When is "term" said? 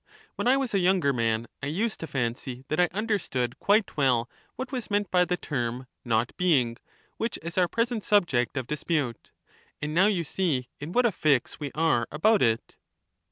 5.37-5.85